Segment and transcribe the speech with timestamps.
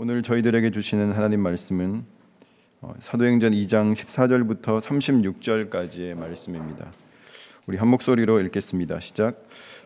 [0.00, 2.04] 오늘 저희들에게 주시는 하나님 말씀은
[2.82, 6.92] 어, 사도행전 2장 14절부터 36절까지의 말씀입니다.
[7.66, 9.00] 우리 한 목소리로 읽겠습니다.
[9.00, 9.42] 시작.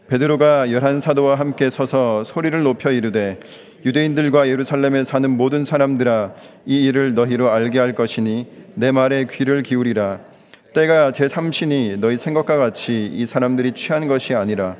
[0.08, 3.40] 베드로가 열한 사도와 함께 서서 소리를 높여 이르되
[3.86, 6.34] 유대인들과 예루살렘에 사는 모든 사람들아
[6.66, 10.20] 이 일을 너희로 알게 할 것이니 내 말에 귀를 기울이라
[10.74, 14.76] 때가 제 삼신이 너희 생각과 같이 이 사람들이 취한 것이 아니라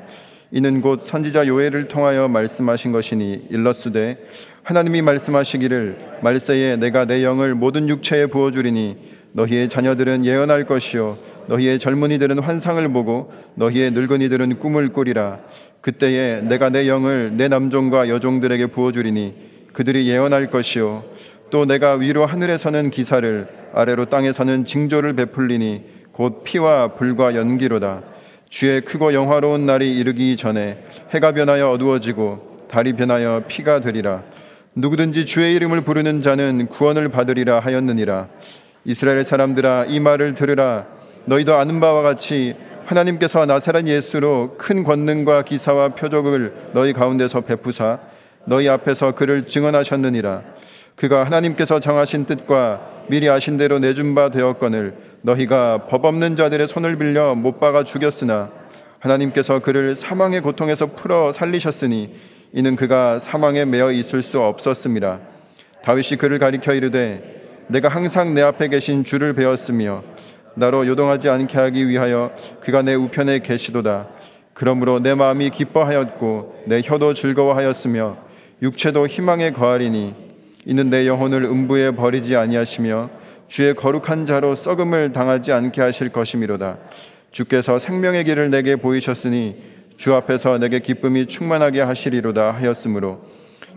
[0.51, 4.19] 이는 곧 선지자 요엘을 통하여 말씀하신 것이니 일러스되
[4.63, 8.95] 하나님이 말씀하시기를 말세에 내가 내 영을 모든 육체에 부어 주리니
[9.33, 11.17] 너희의 자녀들은 예언할 것이요
[11.47, 15.39] 너희의 젊은이들은 환상을 보고 너희의 늙은이들은 꿈을 꾸리라
[15.81, 19.33] 그때에 내가 내 영을 내 남종과 여종들에게 부어 주리니
[19.73, 21.03] 그들이 예언할 것이요
[21.49, 25.81] 또 내가 위로 하늘에 서는 기사를 아래로 땅에 서는 징조를 베풀리니
[26.13, 28.03] 곧 피와 불과 연기로다
[28.49, 30.77] 주의 크고 영화로운 날이 이르기 전에
[31.13, 34.23] 해가 변하여 어두워지고 달이 변하여 피가 되리라.
[34.75, 38.27] 누구든지 주의 이름을 부르는 자는 구원을 받으리라 하였느니라.
[38.85, 40.87] 이스라엘 사람들아 이 말을 들으라.
[41.25, 47.99] 너희도 아는 바와 같이 하나님께서 나사렛 예수로 큰 권능과 기사와 표적을 너희 가운데서 베푸사
[48.45, 50.41] 너희 앞에서 그를 증언하셨느니라.
[50.95, 56.97] 그가 하나님께서 정하신 뜻과 미리 아신 대로 내준 바 되었거늘 너희가 법 없는 자들의 손을
[56.97, 58.49] 빌려 못 박아 죽였으나
[58.99, 65.19] 하나님께서 그를 사망의 고통에서 풀어 살리셨으니 이는 그가 사망에 매어 있을 수 없었습니다.
[65.83, 70.03] 다윗이 그를 가리켜 이르되 내가 항상 내 앞에 계신 주를 배웠으며
[70.55, 72.31] 나로 요동하지 않게 하기 위하여
[72.61, 74.07] 그가 내 우편에 계시도다.
[74.53, 78.17] 그러므로 내 마음이 기뻐하였고 내 혀도 즐거워하였으며
[78.61, 80.13] 육체도 희망에 거하리니
[80.65, 83.09] 이는 내 영혼을 음부에 버리지 아니하시며
[83.47, 86.77] 주의 거룩한 자로 썩음을 당하지 않게 하실 것이미로다.
[87.31, 93.21] 주께서 생명의 길을 내게 보이셨으니 주 앞에서 내게 기쁨이 충만하게 하시리로다 하였으므로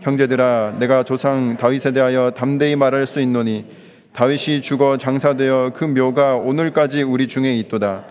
[0.01, 3.65] 형제들아 내가 조상 다윗에 대하여 담대히 말할 수 있노니
[4.13, 8.05] 다윗이 죽어 장사되어 그 묘가 오늘까지 우리 중에 있도다.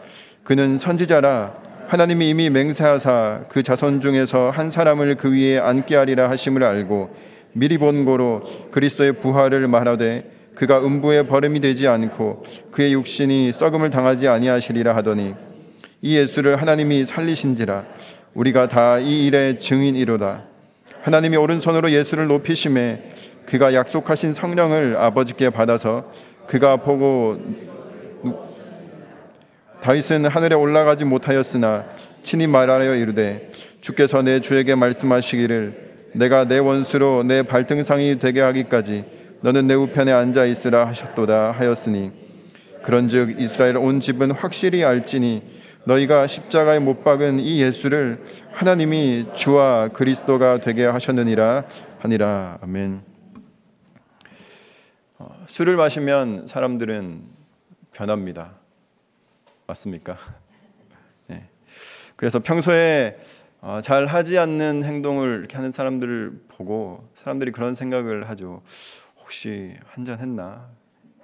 [0.44, 1.54] 그는 선지자라
[1.88, 7.10] 하나님이 이미 맹세하사 그 자손 중에서 한 사람을 그 위에 앉게 하리라 하심을 알고
[7.52, 14.28] 미리 본 고로 그리스도의 부활을 말하되 그가 음부에 버림이 되지 않고 그의 육신이 썩음을 당하지
[14.28, 15.34] 아니하시리라 하더니
[16.06, 17.84] 이 예수를 하나님이 살리신지라.
[18.34, 20.44] 우리가 다 이 일의 증인이로다.
[21.02, 23.10] 하나님이 오른손으로 예수를 높이심에
[23.46, 26.12] 그가 약속하신 성령을 아버지께 받아서
[26.46, 27.40] 그가 보고
[29.82, 31.86] 다윗은 하늘에 올라가지 못하였으나
[32.22, 33.50] 친히 말하여 이르되
[33.80, 39.04] 주께서 내 주에게 말씀하시기를 내가 내 원수로 내 발등상이 되게 하기까지
[39.40, 42.12] 너는 내 우편에 앉아 있으라 하셨도다 하였으니
[42.84, 45.55] 그런즉 이스라엘 온 집은 확실히 알지니
[45.86, 48.20] 너희가 십자가에 못 박은 이 예수를
[48.50, 51.64] 하나님이 주와 그리스도가 되게 하셨느니라
[52.00, 53.02] 하니라 아멘.
[55.18, 57.22] 어, 술을 마시면 사람들은
[57.92, 58.50] 변합니다.
[59.68, 60.18] 맞습니까?
[61.28, 61.48] 네.
[62.16, 63.18] 그래서 평소에
[63.60, 68.62] 어, 잘 하지 않는 행동을 이렇게 하는 사람들을 보고 사람들이 그런 생각을 하죠.
[69.20, 70.68] 혹시 한 잔 했나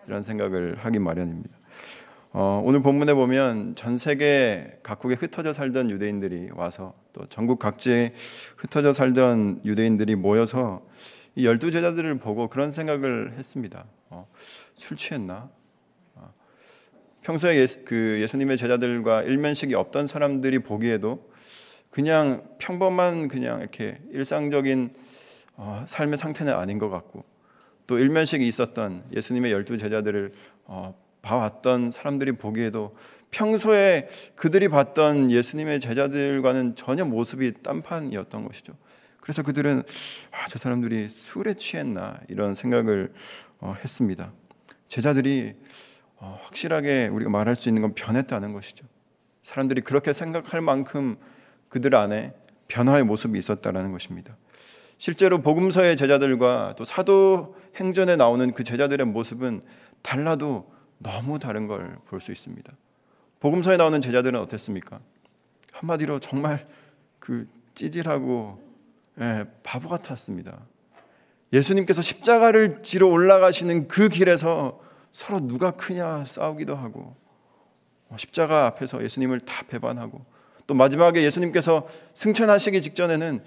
[0.07, 1.51] 이런 생각을 하기 마련입니다.
[2.35, 8.15] 어, 오늘 본문에 보면 전 세계 각국에 흩어져 살던 유대인들이 와서 또 전국 각지에
[8.57, 10.81] 흩어져 살던 유대인들이 모여서
[11.35, 13.85] 이 열두 제자들을 보고 그런 생각을 했습니다.
[14.09, 14.27] 어,
[14.77, 15.51] 술 취했나?
[16.15, 16.33] 어,
[17.21, 21.31] 평소에 예수, 그 예수님의 제자들과 일면식이 없던 사람들이 보기에도
[21.91, 24.95] 그냥 평범한 그냥 이렇게 일상적인
[25.57, 27.25] 어, 삶의 상태는 아닌 것 같고
[27.87, 30.33] 또 일면식이 있었던 예수님의 열두 제자들을
[30.65, 32.97] 어, 봐왔던 사람들이 보기에도
[33.31, 38.75] 평소에 그들이 봤던 예수님의 제자들과는 전혀 모습이 딴판이었던 것이죠.
[39.21, 39.83] 그래서 그들은
[40.33, 43.13] 아, 저 사람들이 술에 취했나 이런 생각을
[43.61, 44.33] 어, 했습니다.
[44.89, 45.55] 제자들이
[46.17, 48.85] 어, 확실하게 우리가 말할 수 있는 건 변했다는 것이죠.
[49.45, 51.17] 사람들이 그렇게 생각할 만큼
[51.69, 52.35] 그들 안에
[52.69, 54.37] 변화의 모습이 있었다라는 것입니다.
[54.99, 59.63] 실제로 복음서의 제자들과 또 사도 행전에 나오는 그 제자들의 모습은
[60.03, 60.73] 달라도
[61.03, 62.73] 너무 다른 걸 볼 수 있습니다.
[63.41, 65.01] 복음서에 나오는 제자들은 어땠습니까?
[65.73, 66.67] 한마디로 정말
[67.19, 68.61] 그 찌질하고
[69.21, 70.61] 예, 바보 같았습니다.
[71.53, 77.15] 예수님께서 십자가를 지러 올라가시는 그 길에서 서로 누가 크냐 싸우기도 하고
[78.09, 80.25] 어, 십자가 앞에서 예수님을 다 배반하고
[80.67, 83.43] 또 마지막에 예수님께서 승천하시기 직전에는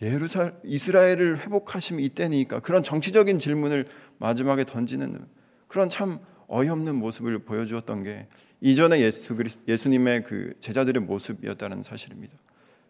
[0.00, 3.86] 예루살 예이스라엘을 회복하심이 이때니까 그런 정치적인 질문을
[4.18, 5.26] 마지막에 던지는
[5.68, 8.26] 그런 참 어이없는 모습을 보여주었던 게
[8.60, 9.36] 이전에 예수
[9.66, 12.34] 예수님의 그 제자들의 모습이었다는 사실입니다.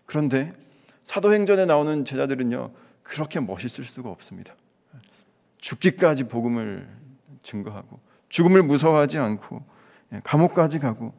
[0.07, 0.53] 그런데
[1.03, 2.71] 사도행전에 나오는 제자들은요
[3.03, 4.55] 그렇게 멋있을 수가 없습니다.
[5.59, 6.89] 죽기까지 복음을
[7.43, 9.63] 증거하고 죽음을 무서워하지 않고
[10.13, 11.13] 예, 감옥까지 가고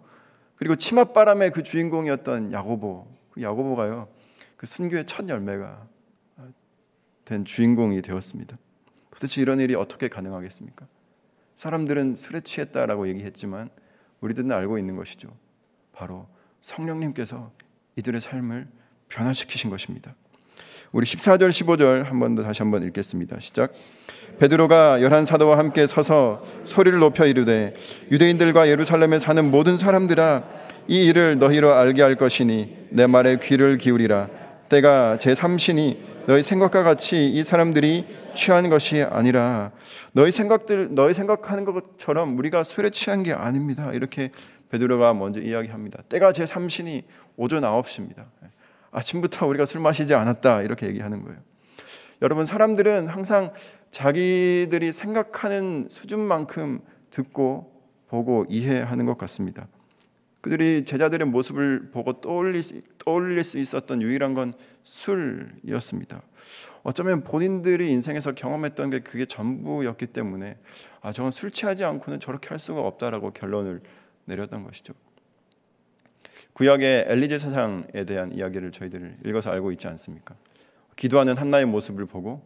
[0.56, 4.08] 그리고 치맛바람의 그 주인공이었던 야고보 그 야고보가요
[4.58, 5.88] 그 순교의 첫 열매가
[7.26, 8.58] 된 주인공이 되었습니다.
[9.12, 10.86] 도대체 이런 일이 어떻게 가능하겠습니까?
[11.68, 13.70] 사람들은 술에 취했다라고 얘기했지만
[14.20, 15.30] 우리들은 알고 있는 것이죠.
[15.94, 16.28] 바로
[16.60, 17.52] 성령님께서
[17.96, 18.68] 이들의 삶을
[19.08, 20.14] 변화시키신 것입니다.
[20.92, 23.40] 우리 14절 15절 한 번 더 다시 한 번 읽겠습니다.
[23.40, 23.72] 시작.
[24.40, 27.76] 베드로가 열한 사도와 함께 서서 소리를 높여 이르되
[28.12, 30.44] 유대인들과 예루살렘에 사는 모든 사람들아
[30.90, 34.28] 이 일을 너희로 알게 할 것이니 내 말에 귀를 기울이라
[34.68, 39.72] 때가 제 삼신이 너희 생각과 같이 이 사람들이 취한 것이 아니라
[40.12, 43.92] 너희 생각들 너희 생각하는 것처럼 우리가 술에 취한 게 아닙니다.
[43.94, 44.32] 이렇게
[44.70, 46.02] 베드로가 먼저 이야기합니다.
[46.10, 47.06] 때가 제 삼신이
[47.38, 48.26] 오전 9시입니다.
[48.92, 50.62] 아침부터 우리가 술 마시지 않았다.
[50.62, 51.38] 이렇게 얘기하는 거예요.
[52.22, 53.54] 여러분 사람들은 항상
[53.92, 57.72] 자기들이 생각하는 수준만큼 듣고
[58.08, 59.68] 보고 이해하는 것 같습니다.
[60.42, 64.54] 그들이 제자들의 모습을 보고 떠올릴 수 있었던 유일한 건
[64.84, 66.22] 술이었습니다.
[66.84, 70.58] 어쩌면 본인들이 인생에서 경험했던 게 그게 전부였기 때문에
[71.02, 73.82] 아 저건 술 취하지 않고는 저렇게 할 수가 없다라고 결론을
[74.26, 74.94] 내렸던 것이죠.
[76.54, 80.36] 구약의 엘리제 사장에 대한 이야기를 저희들 읽어서 알고 있지 않습니까?
[80.96, 82.46] 기도하는 한나의 모습을 보고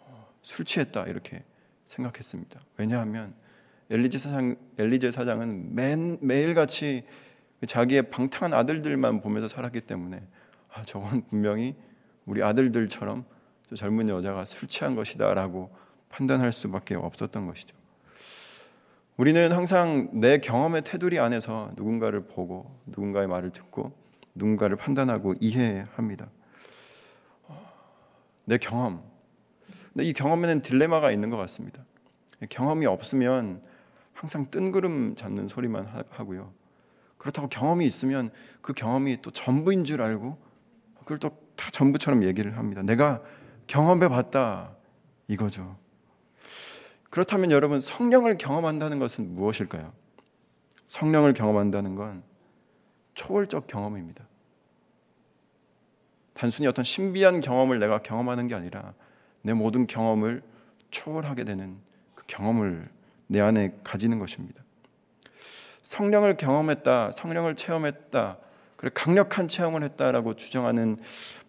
[0.00, 1.44] 어, 술 취했다 이렇게
[1.86, 2.60] 생각했습니다.
[2.78, 3.34] 왜냐하면
[3.90, 7.04] 엘리제 사장 엘리제 사장은 매, 매일같이
[7.66, 10.22] 자기의 방탕한 아들들만 보면서 살았기 때문에
[10.72, 11.76] 아, 저건 분명히
[12.24, 13.24] 우리 아들들처럼
[13.68, 15.70] 저 젊은 여자가 술 취한 것이다라고
[16.08, 17.76] 판단할 수밖에 없었던 것이죠.
[19.16, 23.92] 우리는 항상 내 경험의 테두리 안에서 누군가를 보고 누군가의 말을 듣고
[24.34, 26.28] 누군가를 판단하고 이해합니다.
[28.44, 29.02] 내 경험.
[29.92, 31.82] 근데 이 경험에는 딜레마가 있는 것 같습니다.
[32.50, 33.62] 경험이 없으면
[34.12, 36.52] 항상 뜬구름 잡는 소리만 하고요.
[37.16, 38.30] 그렇다고 경험이 있으면
[38.60, 40.38] 그 경험이 또 전부인 줄 알고
[40.98, 42.82] 그걸 또 다 전부처럼 얘기를 합니다.
[42.82, 43.22] 내가
[43.66, 44.72] 경험해 봤다
[45.28, 45.76] 이거죠.
[47.10, 49.92] 그렇다면 여러분 성령을 경험한다는 것은 무엇일까요?
[50.86, 52.22] 성령을 경험한다는 건
[53.14, 54.24] 초월적 경험입니다.
[56.34, 58.92] 단순히 어떤 신비한 경험을 내가 경험하는 게 아니라
[59.42, 60.42] 내 모든 경험을
[60.90, 61.78] 초월하게 되는
[62.14, 62.88] 그 경험을
[63.26, 64.62] 내 안에 가지는 것입니다.
[65.82, 68.38] 성령을 경험했다, 성령을 체험했다,
[68.76, 70.98] 그래 강력한 체험을 했다라고 주장하는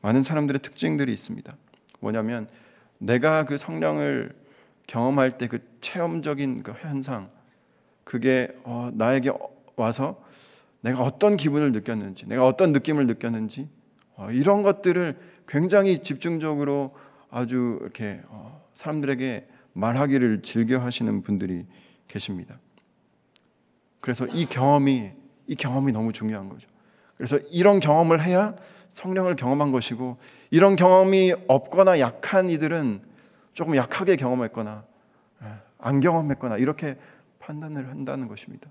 [0.02, 1.56] 많은 사람들의 특징들이 있습니다.
[2.00, 2.48] 뭐냐면
[2.98, 4.34] 내가 그 성령을
[4.88, 7.30] 경험할 때 그 체험적인 그 현상,
[8.04, 9.32] 그게 어, 나에게
[9.76, 10.22] 와서
[10.82, 13.70] 내가 어떤 기분을 느꼈는지, 내가 어떤 느낌을 느꼈는지
[14.16, 15.18] 어, 이런 것들을
[15.48, 16.96] 굉장히 집중적으로
[17.30, 21.66] 아주 이렇게 어, 사람들에게 말하기를 즐겨 하시는 분들이
[22.08, 22.60] 계십니다.
[24.00, 25.12] 그래서 이 경험이
[25.48, 26.68] 이 경험이 너무 중요한 거죠.
[27.16, 28.56] 그래서 이런 경험을 해야
[28.90, 30.18] 성령을 경험한 것이고
[30.50, 33.02] 이런 경험이 없거나 약한 이들은
[33.54, 34.84] 조금 약하게 경험했거나
[35.44, 35.48] 예,
[35.80, 36.96] 안 경험했거나 이렇게
[37.40, 38.70] 판단을 한다는 것입니다.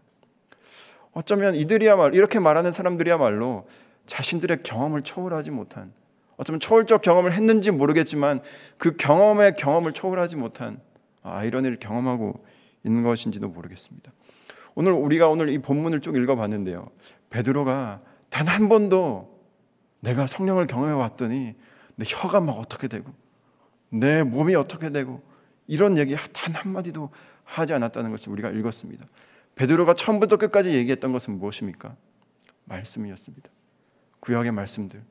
[1.13, 3.67] 어쩌면 이들이야말로 이렇게 말하는 사람들이야말로
[4.07, 5.93] 자신들의 경험을 초월하지 못한
[6.37, 8.41] 어쩌면 초월적 경험을 했는지 모르겠지만
[8.77, 10.81] 그 경험의 경험을 초월하지 못한
[11.23, 12.45] 아이러니를 경험하고
[12.85, 14.13] 있는 것인지도 모르겠습니다.
[14.75, 16.89] 오늘 우리가 오늘 이 본문을 쭉 읽어봤는데요.
[17.31, 19.36] 베드로가 단 한 번도
[20.07, 21.57] 내가 성령을 경험해 왔더니
[21.97, 23.13] 내 혀가 막 어떻게 되고
[23.89, 25.21] 내 몸이 어떻게 되고
[25.67, 27.11] 이런 얘기 단 한마디도
[27.43, 29.05] 하지 않았다는 것을 우리가 읽었습니다.
[29.57, 31.97] 베드로가 처음부터 끝까지 얘기했던 것은 무엇입니까?
[32.67, 33.49] 말씀이었습니다.
[34.21, 35.03] 구약의 말씀들.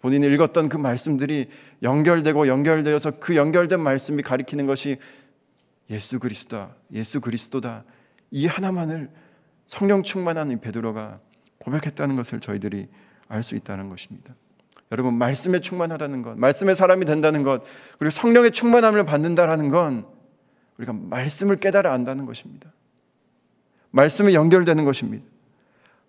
[0.00, 1.48] 본인이 읽었던 그 말씀들이
[1.82, 4.98] 연결되고 연결되어서 그 연결된 말씀이 가리키는 것이
[5.88, 6.74] 예수 그리스도다.
[6.92, 7.84] 예수 그리스도다.
[8.32, 9.10] 이 하나만을
[9.66, 11.20] 성령 충만한 이 베드로가
[11.58, 12.88] 고백했다는 것을 저희들이
[13.28, 14.34] 알 수 있다는 것입니다.
[14.92, 17.62] 여러분 말씀에 충만하다는 것, 말씀의 사람이 된다는 것,
[17.98, 20.06] 그리고 성령의 충만함을 받는다라는 건
[20.78, 22.72] 우리가 말씀을 깨달아 안다는 것입니다.
[23.90, 25.24] 말씀에 연결되는 것입니다.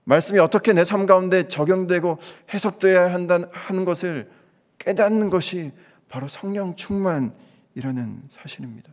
[0.03, 2.19] 말씀이 어떻게 내 삶 가운데 적용되고
[2.53, 4.29] 해석되어야 한다는 하는 것을
[4.77, 5.71] 깨닫는 것이
[6.09, 8.91] 바로 성령 충만이라는 사실입니다.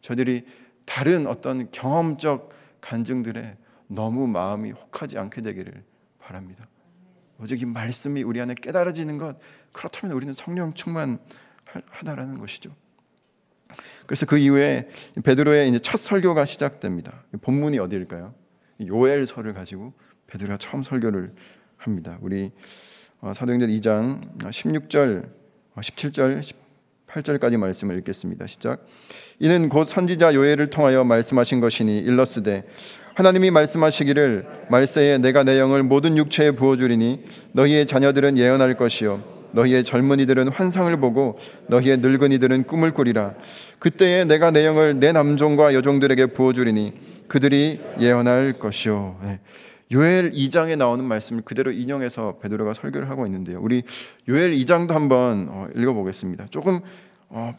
[0.00, 0.46] 저들이
[0.86, 5.82] 다른 어떤 경험적 간증들에 너무 마음이 혹하지 않게 되기를
[6.18, 6.66] 바랍니다.
[7.40, 9.38] 오직 이 말씀이 우리 안에 깨달아지는 것
[9.72, 12.74] 그렇다면 우리는 성령 충만하다라는 것이죠.
[14.06, 14.88] 그래서 그 이후에
[15.22, 17.24] 베드로의 이제 첫 설교가 시작됩니다.
[17.40, 18.34] 본문이 어디일까요?
[18.86, 19.92] 요엘서를 가지고
[20.26, 21.32] 베드로가 처음 설교를
[21.76, 22.18] 합니다.
[22.20, 22.50] 우리
[23.20, 25.30] 어, 사도행전 2장 16절,
[25.76, 26.42] 17절,
[27.06, 28.46] 8절까지 말씀을 읽겠습니다.
[28.46, 28.86] 시작.
[29.38, 32.66] 이는 곧 선지자 요엘을 통하여 말씀하신 것이니 일러스되
[33.20, 37.22] 하나님이 말씀하시기를 말세에 내가 내 영을 모든 육체에 부어 주리니
[37.52, 39.22] 너희의 자녀들은 예언할 것이요
[39.52, 43.34] 너희의 젊은이들은 환상을 보고 너희의 늙은이들은 꿈을 꾸리라
[43.78, 46.94] 그때에 내가 내 영을 내 남종과 여종들에게 부어 주리니
[47.28, 49.40] 그들이 예언할 것이요 네.
[49.92, 53.60] 요엘 2장에 나오는 말씀을 그대로 인용해서 베드로가 설교를 하고 있는데요.
[53.60, 53.82] 우리
[54.28, 56.46] 요엘 2장도 한번 어, 읽어보겠습니다.
[56.48, 56.80] 조금
[57.28, 57.54] 어,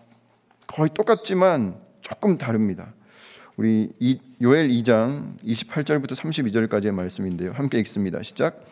[0.65, 2.93] 거의 똑같지만 조금 다릅니다.
[3.61, 3.89] 우리
[4.41, 7.51] 요엘 2장 28절부터 32절까지의 말씀인데요.
[7.53, 8.23] 함께 읽습니다.
[8.23, 8.65] 시작.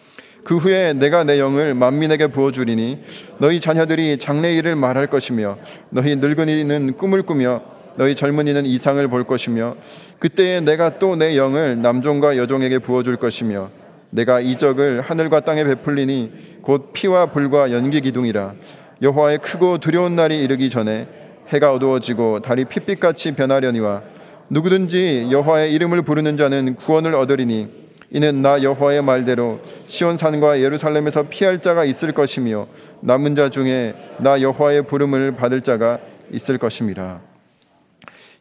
[0.43, 3.03] 그 후에 내가 내 영을 만민에게 부어 주리니
[3.37, 5.59] 너희 자녀들이 장래 일을 말할 것이며
[5.91, 7.61] 너희 늙은이는 꿈을 꾸며
[7.97, 9.75] 너희 젊은이는 이상을 볼 것이며
[10.17, 13.69] 그때에 내가 또 내 영을 남종과 여종에게 부어 줄 것이며
[14.09, 18.55] 내가 이적을 하늘과 땅에 베풀리니 곧 피와 불과 연기 기둥이라
[19.03, 21.07] 여호와의 크고 두려운 날이 이르기 전에
[21.49, 24.17] 해가 어두워지고 달이 핏빛같이 변하려니와
[24.49, 27.69] 누구든지 여호와의 이름을 부르는 자는 구원을 얻으리니
[28.11, 32.67] 이는 나 여호와의 말대로 시온 산과 예루살렘에서 피할 자가 있을 것이며
[33.01, 35.99] 남은 자 중에 나 여호와의 부름을 받을 자가
[36.31, 37.21] 있을 것임이라.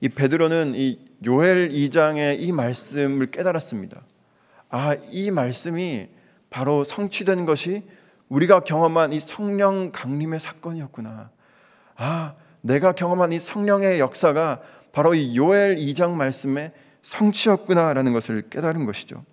[0.01, 4.01] 이 베드로는 이 요엘 2장의 이 말씀을 깨달았습니다.
[4.71, 6.09] 아, 이 말씀이
[6.49, 7.83] 바로 성취된 것이
[8.29, 11.31] 우리가 경험한 이 성령 강림의 사건이었구나.
[11.97, 14.61] 아, 내가 경험한 이 성령의 역사가
[14.99, 19.25] 바로 이 요엘 2장 말씀의 성취였구나라는 것을 깨달은 것이죠.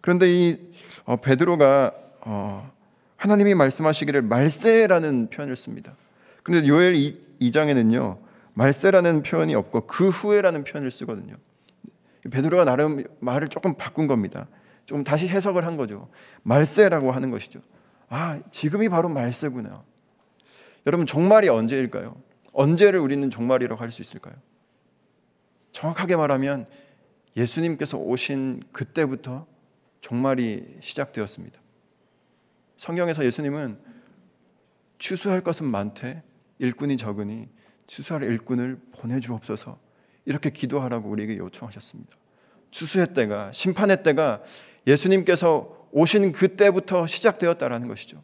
[0.00, 0.58] 그런데 이
[1.02, 2.70] 어, 베드로가 어,
[3.16, 5.96] 하나님이 말씀하시기를 말세라는 표현을 씁니다.
[6.44, 6.94] 그런데 요엘
[7.40, 8.20] 2, 장에는요
[8.54, 11.34] 말세라는 표현이 없고 그 후에라는 표현을 쓰거든요.
[12.30, 14.46] 베드로가 나름 말을 조금 바꾼 겁니다.
[14.86, 16.10] 좀 다시 해석을 한 거죠.
[16.44, 17.58] 말세라고 하는 것이죠.
[18.08, 19.82] 아, 지금이 바로 말세구나.
[20.86, 22.14] 여러분 종말이 언제일까요?
[22.52, 24.34] 언제를 우리는 종말이라고 할 수 있을까요?
[25.72, 26.66] 정확하게 말하면
[27.36, 29.46] 예수님께서 오신 그때부터
[30.00, 31.60] 종말이 시작되었습니다.
[32.76, 33.78] 성경에서 예수님은
[34.98, 36.22] 추수할 것은 많되
[36.58, 37.48] 일꾼이 적으니
[37.86, 39.78] 추수할 일꾼을 보내주옵소서
[40.24, 42.16] 이렇게 기도하라고 우리에게 요청하셨습니다.
[42.70, 44.42] 추수의 때가 심판의 때가
[44.86, 48.22] 예수님께서 오신 그때부터 시작되었다라는 것이죠.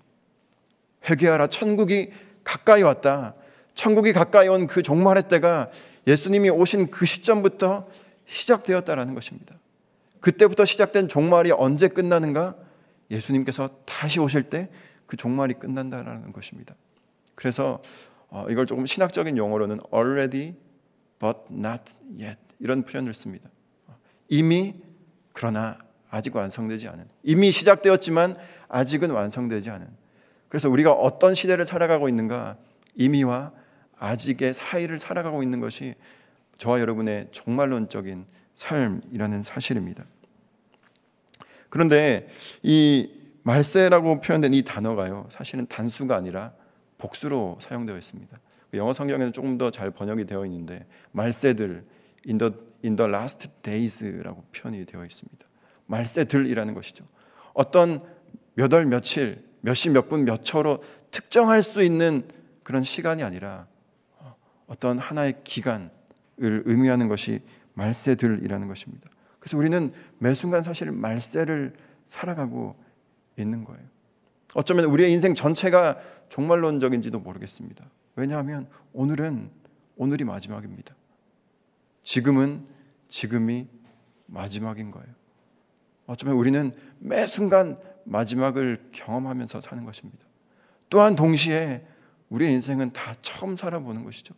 [1.09, 2.11] 회개하라 천국이
[2.45, 3.35] 가까이 왔다.
[3.75, 5.71] 천국이 가까이 온 그 종말의 때가
[6.09, 7.89] 예수님이 오신 그 시점부터
[8.27, 9.55] 시작되었다라는 것입니다.
[10.21, 12.57] 그때부터 시작된 종말이 언제 끝나는가?
[13.11, 14.69] 예수님께서 다시 오실 때
[15.09, 16.77] 그 종말이 끝난다라는 것입니다.
[17.35, 17.83] 그래서
[18.29, 20.55] 어, 이걸 조금 신학적인 용어로는 already
[21.19, 21.83] but not
[22.21, 23.49] yet 이런 표현을 씁니다.
[24.29, 24.75] 이미
[25.33, 25.79] 그러나
[26.11, 28.37] 아직 완성되지 않은 이미 시작되었지만
[28.69, 29.89] 아직은 완성되지 않은
[30.51, 32.59] 그래서 우리가 어떤 시대를 살아가고 있는가
[32.95, 33.53] 이미와
[33.99, 35.95] 아직의 사이를 살아가고 있는 것이
[36.59, 40.05] 저와 여러분의 종말론적인 삶이라는 사실입니다.
[41.69, 42.29] 그런데
[42.63, 43.11] 이
[43.43, 46.53] 말세라고 표현된 이 단어가요, 사실은 단수가 아니라
[46.99, 48.39] 복수로 사용되어 있습니다.
[48.75, 51.85] 영어 성경에는 조금 더 잘 번역이 되어 있는데 말세들
[52.27, 52.53] in the,
[52.85, 55.47] in the last days라고 표현이 되어 있습니다.
[55.87, 57.07] 말세들이라는 것이죠.
[57.55, 58.03] 어떤
[58.55, 62.29] 몇 월 며칠, 몇 시, 몇 분, 몇 초로 특정할 수 있는
[62.63, 63.67] 그런 시간이 아니라
[64.69, 65.91] 어떤 하나의 기간을
[66.39, 67.43] 의미하는 것이
[67.75, 69.11] 말세들이라는 것입니다.
[69.41, 71.75] 그래서 우리는 매 순간 사실 말세를
[72.07, 72.77] 살아가고
[73.39, 73.83] 있는 거예요.
[74.55, 75.99] 어쩌면 우리의 인생 전체가
[76.29, 77.85] 종말론적인지도 모르겠습니다.
[78.17, 79.51] 왜냐하면 오늘은
[79.97, 80.95] 오늘이 마지막입니다.
[82.03, 82.67] 지금은
[83.09, 83.69] 지금이
[84.27, 85.09] 마지막인 거예요.
[86.07, 90.25] 어쩌면 우리는 매 순간 마지막을 경험하면서 사는 것입니다.
[90.89, 91.87] 또한 동시에
[92.31, 94.35] 우리의 인생은 다 처음 살아보는 것이죠.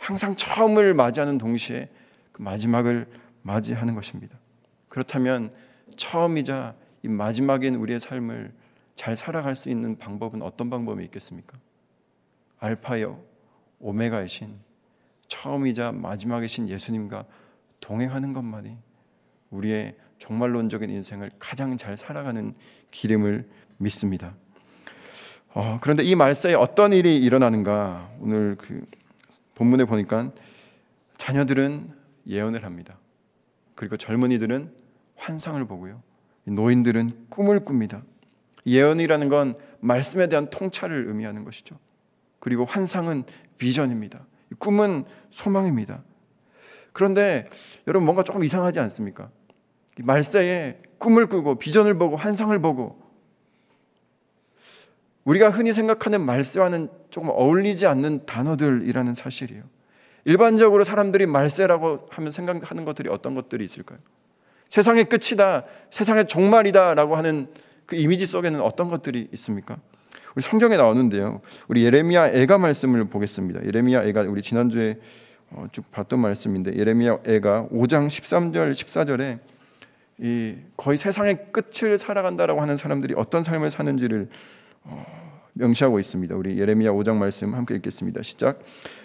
[0.00, 1.88] 항상 처음을 맞이하는 동시에
[2.32, 3.06] 그 마지막을
[3.42, 4.36] 맞이하는 것입니다.
[4.88, 5.52] 그렇다면
[5.96, 8.52] 처음이자 이 마지막인 우리의 삶을
[8.96, 11.58] 잘 살아갈 수 있는 방법은 어떤 방법이 있겠습니까?
[12.58, 13.20] 알파요
[13.78, 14.58] 오메가이신
[15.28, 17.26] 처음이자 마지막이신 예수님과
[17.80, 18.76] 동행하는 것만이
[19.50, 22.54] 우리의 종말론적인 인생을 가장 잘 살아가는
[22.90, 24.34] 길임을 믿습니다.
[25.52, 28.84] 어, 그런데 이 말세에 어떤 일이 일어나는가 오늘 그
[29.60, 30.32] 본문에 보니까
[31.18, 31.92] 자녀들은
[32.26, 32.96] 예언을 합니다.
[33.74, 34.72] 그리고 젊은이들은
[35.16, 36.02] 환상을 보고요.
[36.44, 38.02] 노인들은 꿈을 꿉니다.
[38.66, 41.78] 예언이라는 건 말씀에 대한 통찰을 의미하는 것이죠.
[42.38, 43.24] 그리고 환상은
[43.58, 44.24] 비전입니다.
[44.58, 46.04] 꿈은 소망입니다.
[46.94, 47.46] 그런데
[47.86, 49.28] 여러분 뭔가 조금 이상하지 않습니까?
[49.98, 52.99] 말세에 꿈을 꾸고 비전을 보고 환상을 보고
[55.30, 59.62] 우리가 흔히 생각하는 말세와는 조금 어울리지 않는 단어들이라는 사실이에요.
[60.24, 64.00] 일반적으로 사람들이 말세라고 하면 생각하는 것들이 어떤 것들이 있을까요?
[64.68, 67.46] 세상의 끝이다, 세상의 종말이다라고 하는
[67.86, 69.76] 그 이미지 속에는 어떤 것들이 있습니까?
[70.34, 71.40] 우리 성경에 나오는데요.
[71.68, 73.64] 우리 예레미야 애가 말씀을 보겠습니다.
[73.64, 74.98] 예레미야 애가 우리 지난주에
[75.50, 79.38] 어, 쭉 봤던 말씀인데 예레미야 애가 5장 13절 14절에
[80.18, 84.28] 이 거의 세상의 끝을 살아간다라고 하는 사람들이 어떤 삶을 사는지를
[84.84, 85.19] 어,
[85.54, 86.34] 명시하고 있습니다.
[86.36, 88.22] 우리 예레미야 5장 말씀 함께 읽겠습니다.
[88.22, 88.60] 시작.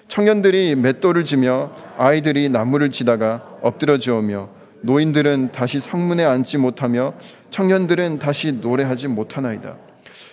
[0.08, 4.50] 청년들이 맷돌을 지며 아이들이 나무를 지다가 엎드려 지으며
[4.82, 7.14] 노인들은 다시 성문에 앉지 못하며
[7.50, 9.78] 청년들은 다시 노래하지 못하나이다.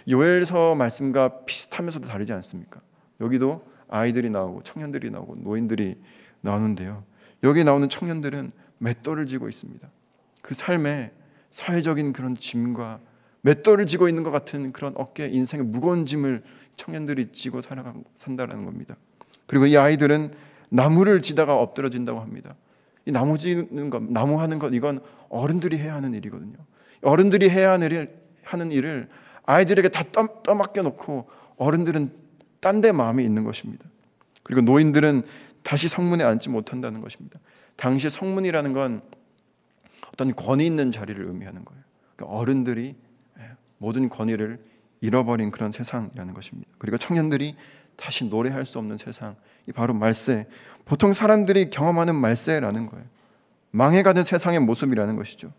[0.08, 2.80] 요엘서 말씀과 비슷하면서도 다르지 않습니까?
[3.20, 5.96] 여기도 아이들이 나오고 청년들이 나오고 노인들이
[6.40, 7.04] 나오는데요.
[7.44, 9.88] 여기 나오는 청년들은 맷돌을 쥐고 있습니다.
[10.42, 11.12] 그 삶에
[11.50, 13.00] 사회적인 그런 짐과
[13.42, 16.42] 맷돌을 쥐고 있는 것 같은 그런 어깨 인생의 무거운 짐을
[16.76, 18.96] 청년들이 지고 살아가 산다라는 겁니다.
[19.46, 20.32] 그리고 이 아이들은
[20.70, 22.54] 나무를 지다가 엎드러진다고 합니다.
[23.04, 26.56] 이 나무 지는 것, 나무 하는 것 이건 어른들이 해야 하는 일이거든요.
[27.02, 29.08] 어른들이 해야 하는 일을, 하는 일을
[29.44, 32.22] 아이들에게 다 떠, 떠맡겨 놓고 어른들은
[32.60, 33.84] 딴 데 마음이 있는 것입니다.
[34.44, 35.22] 그리고 노인들은
[35.64, 37.40] 다시 성문에 앉지 못한다는 것입니다.
[37.76, 39.02] 당시 성문이라는 건
[40.12, 41.82] 어떤 권위 있는 자리를 의미하는 거예요.
[42.14, 43.11] 그러니까 어른들이 예,
[43.82, 44.60] 모든 권위를
[45.00, 46.70] 잃어버린 그런 세상이라는 것입니다.
[46.78, 47.56] 그리고 청년들이
[47.96, 49.34] 다시 노래할 수 없는 세상,
[49.68, 50.46] 이 바로 말세.
[50.84, 53.04] 보통 사람들이 경험하는 말세라는 거예요.
[53.72, 55.52] 망해가는 세상의 모습이라는 것이죠.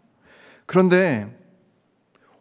[0.66, 1.38] 그런데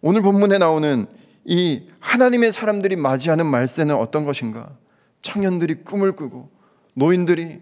[0.01, 1.07] 오늘 본문에 나오는
[1.45, 4.71] 이 하나님의 사람들이 맞이하는 말세는 어떤 것인가?
[5.23, 6.49] 청년들이 꿈을 꾸고
[6.95, 7.61] 노인들이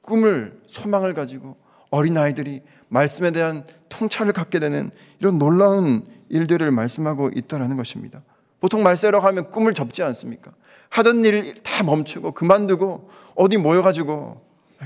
[0.00, 1.56] 꿈을 소망을 가지고
[1.90, 8.22] 어린아이들이 말씀에 대한 통찰을 갖게 되는 이런 놀라운 일들을 말씀하고 있다라는 것입니다.
[8.60, 10.52] 보통 말세라고 하면 꿈을 접지 않습니까?
[10.90, 14.40] 하던 일 다 멈추고 그만두고 어디 모여가지고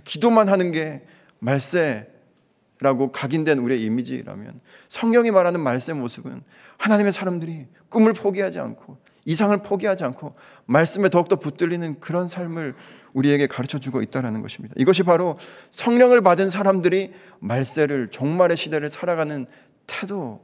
[0.04, 1.02] 기도만 하는 게
[1.38, 6.42] 말세라고 각인된 우리의 이미지라면 성경이 말하는 말세 모습은
[6.78, 10.34] 하나님의 사람들이 꿈을 포기하지 않고 이상을 포기하지 않고
[10.66, 12.74] 말씀에 더욱더 붙들리는 그런 삶을
[13.12, 14.74] 우리에게 가르쳐 주고 있다는 것입니다.
[14.78, 15.38] 이것이 바로
[15.70, 19.46] 성령을 받은 사람들이 말세를 종말의 시대를 살아가는
[19.86, 20.40] 태도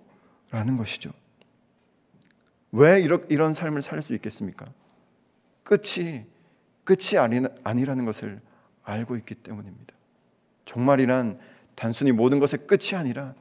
[0.50, 1.10] 라는 것이죠.
[2.72, 4.66] 왜 이런 삶을 살 수 있겠습니까?
[5.64, 6.24] 끝이
[6.84, 7.18] 끝이
[7.64, 8.40] 아니라는 것을
[8.84, 9.94] 알고 있기 때문입니다.
[10.64, 11.38] 종말이란
[11.74, 13.34] 단순히 모든 것의 끝이 아니라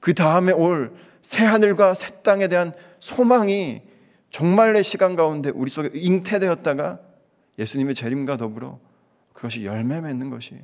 [0.00, 3.82] 그 다음에 올 새 하늘과 새 땅에 대한 소망이
[4.30, 7.00] 종말의 시간 가운데 우리 속에 잉태되었다가
[7.58, 8.78] 예수님의 재림과 더불어
[9.32, 10.58] 그것이 열매 맺는 것이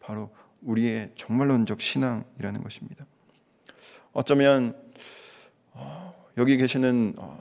[0.00, 0.30] 바로
[0.62, 3.06] 우리의 종말론적 신앙이라는 것입니다.
[4.12, 4.89] 어쩌면 어,
[6.40, 7.38] 여기 계시는 어,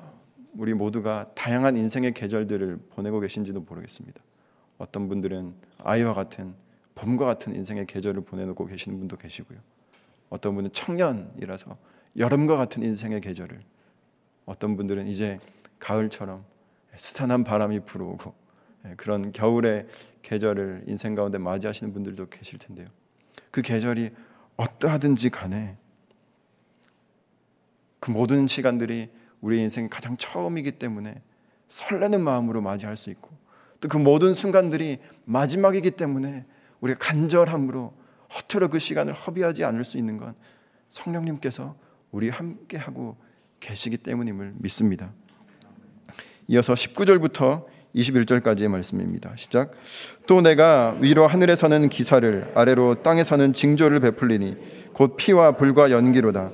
[0.58, 4.22] 우리 모두가 다양한 인생의 계절들을 보내고 계신지도 모르겠습니다.
[4.78, 5.54] 어떤 분들은
[5.86, 6.54] 아이와 같은
[6.96, 9.58] 봄과 같은 인생의 계절을 보내놓고 계시는 분도 계시고요.
[10.30, 11.78] 어떤 분은 청년이라서
[12.18, 13.62] 여름과 같은 인생의 계절을
[14.46, 15.40] 어떤 분들은 이제
[15.80, 16.44] 가을처럼
[16.98, 18.34] 스산한 바람이 불어오고
[18.86, 19.88] 예, 그런 겨울의
[20.24, 22.88] 계절을 인생 가운데 맞이하시는 분들도 계실 텐데요.
[23.50, 24.10] 그 계절이
[24.58, 25.78] 어떠하든지 간에
[28.00, 29.10] 그 모든 시간들이
[29.42, 31.22] 우리 인생 가장 처음이기 때문에
[31.70, 33.30] 설레는 마음으로 맞이할 수 있고
[33.82, 36.46] 또 그 모든 순간들이 마지막이기 때문에
[36.82, 37.94] 우리가 간절함으로
[38.36, 40.36] 허투루 그 시간을 허비하지 않을 수 있는 건
[40.90, 41.76] 성령님께서
[42.12, 43.16] 우리 함께 하고
[43.60, 45.12] 계시기 때문임을 믿습니다.
[46.48, 49.34] 이어서 19절부터 21절까지의 말씀입니다.
[49.36, 49.72] 시작.
[50.28, 56.52] 또 내가 위로 하늘에서는 기사를 아래로 땅에서는 징조를 베풀리니 곧 피와 불과 연기로다.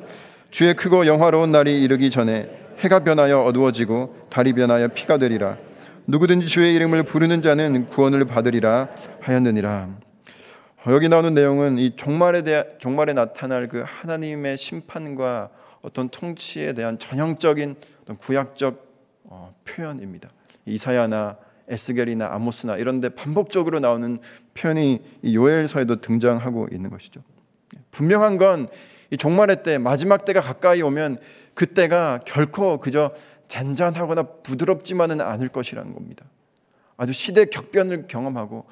[0.55, 5.57] 주의 크고 영화로운 날이 이르기 전에 해가 변하여 어두워지고 달이 변하여 피가 되리라.
[6.07, 8.87] 누구든지 주의 이름을 부르는 자는 구원을 받으리라
[9.19, 9.89] 하였느니라.
[10.87, 15.49] 여기 나오는 내용은 이 종말에 대한 종말에 나타날 그 하나님의 심판과
[15.81, 18.81] 어떤 통치에 대한 전형적인 어떤 구약적
[19.25, 20.29] 어, 표현입니다.
[20.65, 21.35] 이사야나
[21.67, 24.19] 에스겔이나 아모스나 이런데 반복적으로 나오는
[24.53, 27.19] 표현이 요엘서에도 등장하고 있는 것이죠.
[27.91, 28.69] 분명한 건
[29.11, 31.19] 이 종말의 때 마지막 때가 가까이 오면
[31.53, 33.11] 그때가 결코 그저
[33.47, 36.25] 잔잔하거나 부드럽지만은 않을 것이라는 겁니다.
[36.97, 38.65] 아주 시대 격변을 경험하고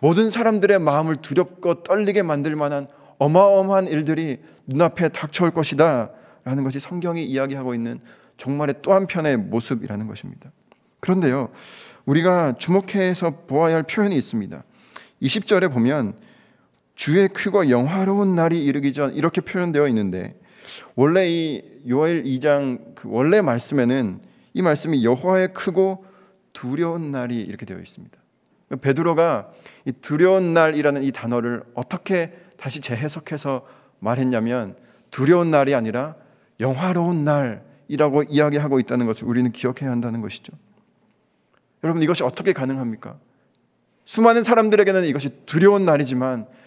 [0.00, 6.10] 모든 사람들의 마음을 두렵고 떨리게 만들 만한 어마어마한 일들이 눈앞에 닥쳐올 것이다.
[6.44, 8.00] 라는 것이 성경이 이야기하고 있는
[8.36, 10.50] 종말의 또 한편의 모습이라는 것입니다.
[11.00, 11.50] 그런데요,
[12.06, 14.62] 우리가 주목해서 보아야 할 표현이 있습니다.
[15.20, 16.14] 20절에 보면
[16.98, 20.34] 주의 크고 영화로운 날이 이르기 전 이렇게 표현되어 있는데
[20.96, 24.20] 원래 이 요엘 2장 그 원래 말씀에는
[24.52, 26.04] 이 말씀이 여호와의 크고
[26.52, 28.18] 두려운 날이 이렇게 되어 있습니다.
[28.80, 29.48] 베드로가
[29.84, 33.64] 이 두려운 날이라는 이 단어를 어떻게 다시 재해석해서
[34.00, 34.74] 말했냐면
[35.12, 36.16] 두려운 날이 아니라
[36.58, 40.52] 영화로운 날이라고 이야기하고 있다는 것을 우리는 기억해야 한다는 것이죠.
[41.84, 43.20] 여러분 이것이 어떻게 가능합니까?
[44.04, 46.57] 수많은 사람들에게는 이것이 두려운 날이지만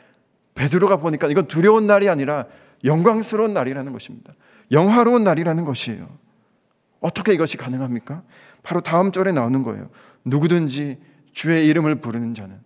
[0.56, 2.46] 베드로가 보니까 이건 두려운 날이 아니라
[2.84, 4.34] 영광스러운 날이라는 것입니다.
[4.72, 6.08] 영화로운 날이라는 것이에요.
[7.00, 8.24] 어떻게 이것이 가능합니까?
[8.64, 9.90] 바로 다음 절에 나오는 거예요.
[10.26, 11.00] 누구든지
[11.34, 12.60] 주의 이름을 부르는 자는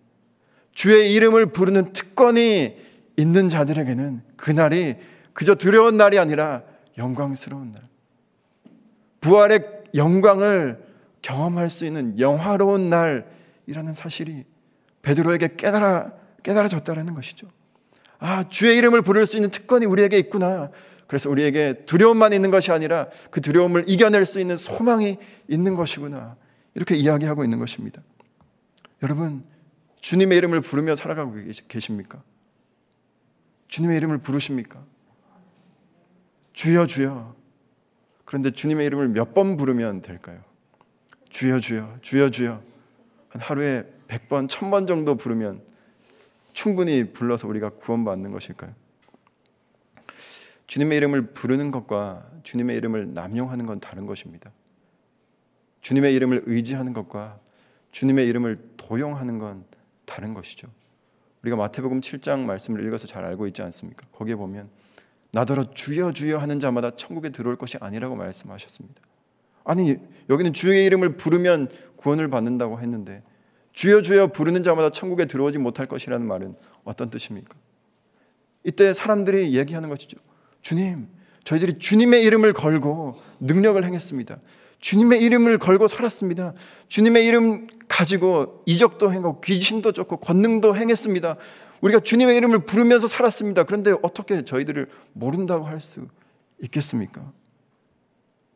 [0.73, 2.77] 주의 이름을 부르는 특권이
[3.17, 4.97] 있는 자들에게는 그날이
[5.33, 6.63] 그저 두려운 날이 아니라
[6.97, 7.81] 영광스러운 날.
[9.21, 10.83] 부활의 영광을
[11.21, 14.43] 경험할 수 있는 영화로운 날이라는 사실이
[15.01, 16.11] 베드로에게 깨달아
[16.43, 17.47] 깨달아졌다라는 것이죠.
[18.19, 20.71] 아, 주의 이름을 부를 수 있는 특권이 우리에게 있구나.
[21.07, 26.35] 그래서 우리에게 두려움만 있는 것이 아니라 그 두려움을 이겨낼 수 있는 소망이 있는 것이구나.
[26.73, 28.01] 이렇게 이야기하고 있는 것입니다.
[29.03, 29.43] 여러분,
[30.01, 31.35] 주님의 이름을 부르며 살아가고
[31.67, 32.21] 계십니까?
[33.67, 34.83] 주님의 이름을 부르십니까?
[36.53, 37.35] 주여, 주여.
[38.23, 40.39] 그런데 주님의 이름을 몇 번 부르면 될까요?
[41.29, 42.61] 주여, 주여, 주여, 주여.
[43.29, 45.61] 한 하루에 100번, 1000번 정도 부르면
[46.55, 48.73] 충분히 불러서 우리가 구원받는 것일까요?
[50.67, 54.51] 주님의 이름을 부르는 것과 주님의 이름을 남용하는 건 다른 것입니다.
[55.81, 57.39] 주님의 이름을 의지하는 것과
[57.91, 59.65] 주님의 이름을 도용하는 건
[60.05, 60.69] 다른 것이죠.
[61.43, 64.07] 우리가 마태복음 7장 말씀을 읽어서 잘 알고 있지 않습니까?
[64.13, 64.69] 거기에 보면
[65.31, 69.01] 나더러 주여 주여 하는 자마다 천국에 들어올 것이 아니라고 말씀하셨습니다.
[69.65, 69.97] 아니
[70.29, 73.23] 여기는 주의 이름을 부르면 구원을 받는다고 했는데
[73.75, 77.55] 주여 주여 부르는 자마다 천국에 들어오지 못할 것이라는 말은 어떤 뜻입니까?
[78.63, 80.17] 이때 사람들이 얘기하는 것이죠.
[80.61, 81.07] 주님,
[81.43, 84.37] 저희들이 주님의 이름을 걸고 능력을 행했습니다.
[84.79, 86.53] 주님의 이름을 걸고 살았습니다.
[86.87, 91.35] 주님의 이름 가지고 이적도 행하고 귀신도 쫓고 권능도 행했습니다.
[91.81, 93.63] 우리가 주님의 이름을 부르면서 살았습니다.
[93.63, 96.07] 그런데 어떻게 저희들을 모른다고 할 수
[96.63, 97.31] 있겠습니까?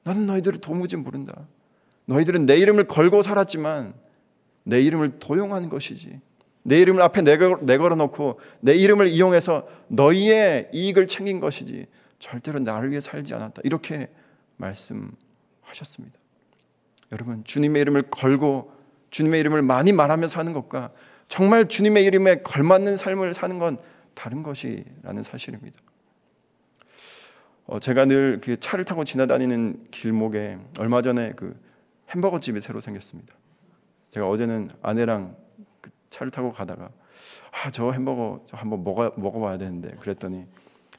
[0.04, 1.46] 나는 너희들을 도무지 모른다.
[2.06, 3.94] 너희들은 내 이름을 걸고 살았지만
[4.64, 6.20] 내 이름을 도용한 것이지.
[6.64, 11.88] 내 이름을 앞에 내걸어 놓고 내 이름을 이용해서 너희의 이익을 챙긴 것이지.
[12.20, 13.62] 절대로 나를 위해 살지 않았다.
[13.64, 14.10] 이렇게
[14.58, 16.18] 말씀하셨습니다.
[17.12, 18.72] 여러분, 주님의 이름을 걸고
[19.10, 20.92] 주님의 이름을 많이 말하며 사는 것과
[21.28, 23.78] 정말 주님의 이름에 걸맞는 삶을 사는 건
[24.14, 25.80] 다른 것이라는 사실입니다.
[27.66, 31.56] 어, 제가 늘 그 차를 타고 지나다니는 길목에 얼마 전에 그
[32.10, 33.36] 햄버거 집이 새로 생겼습니다.
[34.10, 35.36] 제가 어제는 아내랑
[35.82, 36.90] 그 차를 타고 가다가
[37.52, 40.46] 아, 저 햄버거 한번 먹어 먹어봐야 되는데 그랬더니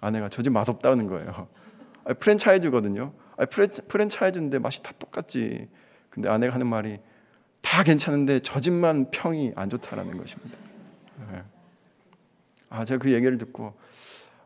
[0.01, 1.49] 아내가 저 집 맛없다는 거예요.
[2.05, 3.13] 아니, 프랜차이즈거든요.
[3.37, 3.49] 아니,
[3.89, 5.69] 프랜차이즈인데 맛이 다 똑같지.
[6.09, 6.99] 근데 아내가 하는 말이
[7.61, 10.59] 다 괜찮은데 저 집만 평이 안 좋다라는 것입니다.
[11.31, 11.43] 네.
[12.71, 13.75] 아, 제가 그 얘기를 듣고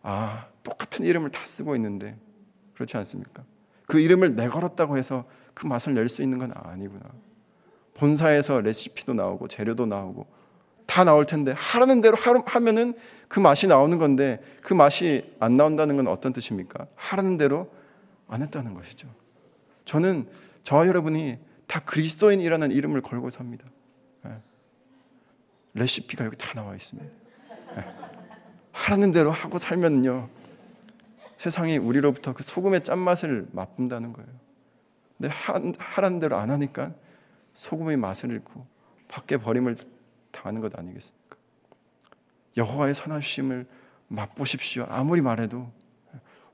[0.03, 2.17] 아, 똑같은 이름을 다 쓰고 있는데
[2.75, 3.45] 그렇지 않습니까?
[3.87, 5.25] 그 이름을 내걸었다고 해서
[5.55, 7.05] 그 맛을 낼 수 있는 건 아니구나.
[7.95, 10.27] 본사에서 레시피도 나오고 재료도 나오고
[10.87, 12.95] 다 나올 텐데 하라는 대로 하면은
[13.29, 16.87] 그 맛이 나오는 건데 그 맛이 안 나온다는 건 어떤 뜻입니까?
[16.95, 17.73] 하라는 대로
[18.29, 19.09] 안 했다는 것이죠.
[19.85, 20.27] 저는
[20.65, 23.65] 저와 여러분이 다 그리스도인이라는 이름을 걸고 삽니다.
[24.23, 24.33] 네.
[25.75, 27.11] 레시피가 여기 다 나와 있습니다.
[27.77, 27.85] 네.
[28.73, 30.29] 하라는 대로 하고 살면요
[31.37, 34.29] 세상이 우리로부터 그 소금의 짠맛을 맛본다는 거예요.
[35.17, 35.35] 근데
[35.79, 36.93] 하라는 대로 안 하니까
[37.55, 38.67] 소금의 맛을 잃고
[39.09, 39.77] 밖에 버림을
[40.31, 41.37] 당하는 것 아니겠습니까?
[42.57, 43.67] 여호와의 선하심을
[44.09, 44.87] 맛보십시오.
[44.89, 45.71] 아무리 말해도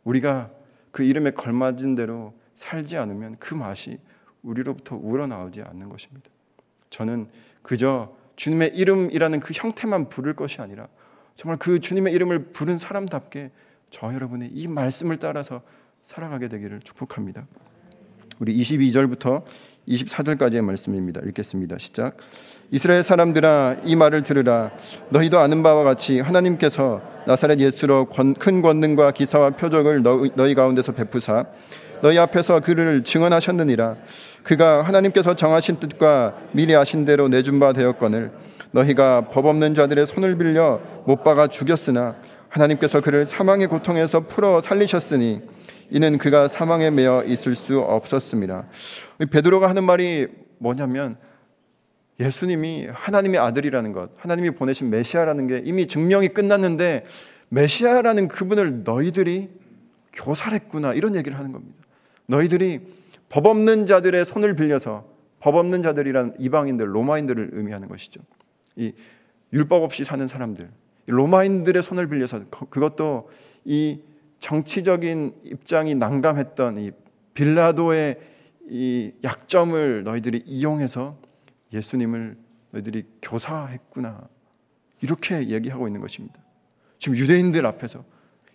[0.05, 0.51] 우리가
[0.91, 3.99] 그 이름에 걸맞은 대로 살지 않으면 그 맛이
[4.43, 6.31] 우리로부터 우러나오지 않는 것입니다.
[6.91, 7.29] 저는
[7.63, 10.89] 그저 주님의 이름이라는 그 형태만 부를 것이 아니라
[11.37, 13.51] 정말 그 주님의 이름을 부른 사람답게
[13.91, 15.63] 저 여러분의 이 말씀을 따라서
[16.05, 17.47] 살아가게 되기를 축복합니다.
[18.39, 19.45] 우리 22절부터
[19.90, 21.20] 24절까지의 말씀입니다.
[21.26, 21.76] 읽겠습니다.
[21.79, 22.16] 시작.
[22.70, 24.70] 이스라엘 사람들아 이 말을 들으라
[25.09, 30.03] 너희도 아는 바와 같이 하나님께서 나사렛 예수로 큰 권능과 기사와 표적을
[30.37, 31.46] 너희 가운데서 베푸사
[32.00, 33.96] 너희 앞에서 그를 증언하셨느니라
[34.44, 38.31] 그가 하나님께서 정하신 뜻과 미리 아신 대로 내준 바 되었거늘
[38.70, 42.14] 너희가 법 없는 자들의 손을 빌려 못 박아 죽였으나
[42.48, 45.42] 하나님께서 그를 사망의 고통에서 풀어 살리셨으니
[45.90, 48.66] 이는 그가 사망에 매여 있을 수 없었습니다.
[49.31, 51.16] 베드로가 하는 말이 뭐냐면
[52.20, 57.05] 예수님이 하나님의 아들이라는 것, 하나님이 보내신 메시아라는 게 이미 증명이 끝났는데
[57.48, 59.48] 메시아라는 그분을 너희들이
[60.12, 61.76] 교살했구나 이런 얘기를 하는 겁니다.
[62.26, 62.81] 너희들이
[63.29, 65.05] 법 없는 자들의 손을 빌려서
[65.40, 68.20] 법 없는 자들이란 이방인들, 로마인들을 의미하는 것이죠.
[68.76, 68.92] 이
[69.53, 70.68] 율법 없이 사는 사람들,
[71.07, 73.31] 로마인들의 손을 빌려서 그것도
[73.64, 74.00] 이
[74.40, 76.90] 정치적인 입장이 난감했던 이
[77.35, 78.18] 빌라도의
[78.68, 81.16] 이 약점을 너희들이 이용해서
[81.72, 82.37] 예수님을
[82.72, 84.29] 너희들이 교사했구나.
[85.03, 86.38] 이렇게 얘기하고 있는 것입니다.
[86.98, 88.05] 지금 유대인들 앞에서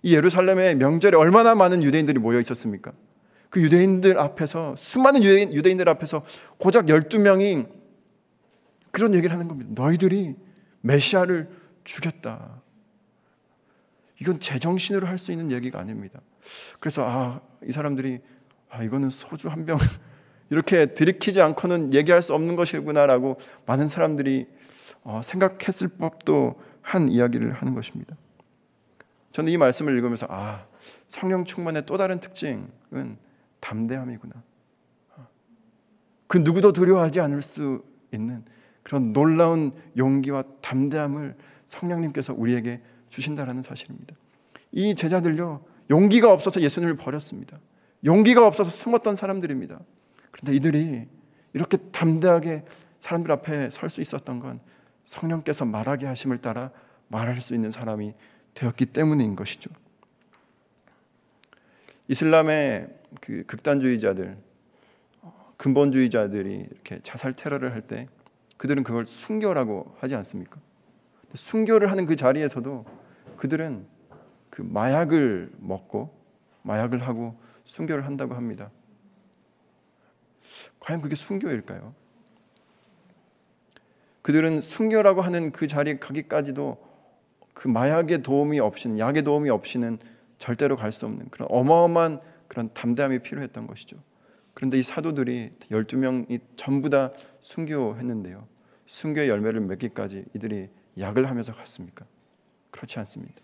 [0.03, 2.93] 이 예루살렘의 명절에 얼마나 많은 유대인들이 모여 있었습니까?
[3.49, 6.23] 그 유대인들 앞에서 수많은 유대인, 유대인들 앞에서
[6.57, 7.67] 고작 12명이
[8.91, 9.71] 그런 얘기를 하는 겁니다.
[9.73, 10.35] 너희들이
[10.81, 11.49] 메시아를
[11.83, 12.61] 죽였다.
[14.25, 16.19] 이건 제정신으로 할 수 있는 얘기가 아닙니다.
[16.79, 18.19] 그래서 아, 이 사람들이
[18.69, 19.77] 아, 이거는 소주 한 병
[20.49, 24.47] 이렇게 들이키지 않고는 얘기할 수 없는 것이구나라고 많은 사람들이
[25.03, 28.15] 어, 생각했을 법도 한 이야기를 하는 것입니다.
[29.31, 30.65] 저는 이 말씀을 읽으면서 아,
[31.07, 33.17] 성령 충만의 또 다른 특징은
[33.59, 34.33] 담대함이구나.
[36.27, 38.43] 그 누구도 두려워하지 않을 수 있는
[38.81, 41.35] 그런 놀라운 용기와 담대함을
[41.67, 42.81] 성령님께서 우리에게
[43.15, 44.13] 주신다라는 사실입니다.
[44.71, 47.57] 이 제자들요 용기가 없어서 예수님을 버렸습니다.
[48.03, 49.79] 용기가 없어서 숨었던 사람들입니다.
[50.31, 51.07] 그런데 이들이
[51.53, 52.65] 이렇게 담대하게
[52.99, 54.59] 사람들 앞에 설 수 있었던 건
[55.05, 56.71] 성령께서 말하게 하심을 따라
[57.07, 58.13] 말할 수 있는 사람이
[58.53, 59.69] 되었기 때문인 것이죠.
[62.07, 62.89] 이슬람의
[63.21, 64.37] 그 극단주의자들,
[65.57, 68.07] 근본주의자들이 이렇게 자살 테러를 할 때
[68.57, 70.59] 그들은 그걸 순교라고 하지 않습니까?
[71.33, 72.85] 순교를 하는 그 자리에서도
[73.37, 73.85] 그들은
[74.49, 76.13] 그 마약을 먹고
[76.63, 78.71] 마약을 하고 순교를 한다고 합니다.
[80.79, 81.93] 과연 그게 순교일까요?
[84.21, 86.77] 그들은 순교라고 하는 그 자리에 가기까지도
[87.53, 89.99] 그 마약의 도움이 없이는 약의 도움이 없이는
[90.39, 93.97] 절대로 갈 수 없는 그런 어마어마한 그런 담대함이 필요했던 것이죠.
[94.53, 98.47] 그런데 이 사도들이 12명이 전부 다 순교했는데요.
[98.87, 102.05] 순교의 열매를 맺기까지 이들이 약을 하면서 갔습니까?
[102.75, 103.35] 그렇지 않습니다.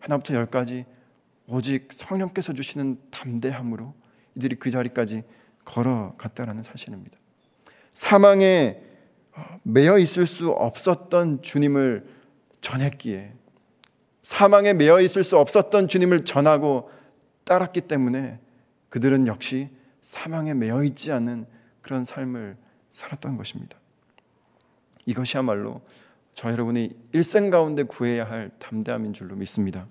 [0.00, 0.84] 하나부터 열까지
[1.46, 3.94] 오직 성령께서 주시는 담대함으로
[4.34, 5.22] 이들이 그 자리까지
[5.64, 7.16] 걸어갔다라는 사실입니다.
[7.94, 8.82] 사망에
[9.62, 12.08] 매여 있을 수 없었던 주님을
[12.60, 13.32] 전했기에
[14.24, 16.90] 사망에 매여 있을 수 없었던 주님을 전하고
[17.44, 18.40] 따랐기 때문에
[18.88, 19.70] 그들은 역시
[20.02, 21.46] 사망에 매여 있지 않은
[21.80, 22.56] 그런 삶을
[22.92, 23.78] 살았던 것입니다.
[25.06, 25.80] 이것이야말로
[26.38, 29.88] 저 여러분이 일생 가운데 구해야 할 담대함인 줄로 믿습니다.